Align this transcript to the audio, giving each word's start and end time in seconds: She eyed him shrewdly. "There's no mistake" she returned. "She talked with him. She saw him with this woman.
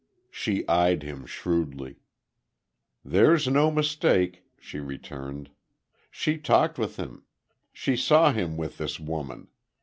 She 0.31 0.67
eyed 0.67 1.03
him 1.03 1.27
shrewdly. 1.27 1.97
"There's 3.05 3.47
no 3.47 3.69
mistake" 3.69 4.43
she 4.59 4.79
returned. 4.79 5.51
"She 6.09 6.39
talked 6.39 6.79
with 6.79 6.95
him. 6.97 7.23
She 7.71 7.95
saw 7.95 8.31
him 8.31 8.57
with 8.57 8.79
this 8.79 8.99
woman. 8.99 9.49